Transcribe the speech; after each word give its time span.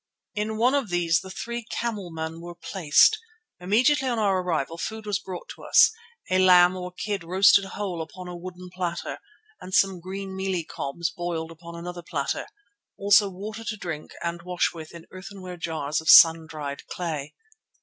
In 0.33 0.57
one 0.57 0.73
of 0.73 0.89
these 0.89 1.19
the 1.19 1.29
three 1.29 1.63
camelmen 1.69 2.41
were 2.41 2.55
placed. 2.55 3.19
Immediately 3.59 4.07
on 4.07 4.17
our 4.17 4.41
arrival 4.41 4.79
food 4.79 5.05
was 5.05 5.19
brought 5.19 5.47
to 5.49 5.61
us, 5.63 5.91
a 6.31 6.39
lamb 6.39 6.75
or 6.75 6.91
kid 6.91 7.23
roasted 7.23 7.65
whole 7.65 8.01
upon 8.01 8.27
a 8.27 8.35
wooden 8.35 8.71
platter, 8.71 9.19
and 9.59 9.75
some 9.75 9.99
green 9.99 10.35
mealie 10.35 10.63
cobs 10.65 11.11
boiled 11.11 11.51
upon 11.51 11.75
another 11.75 12.01
platter; 12.01 12.47
also 12.97 13.29
water 13.29 13.63
to 13.63 13.77
drink 13.77 14.09
and 14.23 14.41
wash 14.41 14.73
with 14.73 14.91
in 14.91 15.05
earthenware 15.11 15.57
jars 15.57 16.01
of 16.01 16.09
sun 16.09 16.47
dried 16.47 16.87
clay. 16.87 17.35